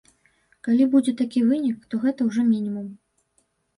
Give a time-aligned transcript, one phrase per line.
[0.67, 2.87] Калі будзе такі вынік, то гэта ўжо мінімум.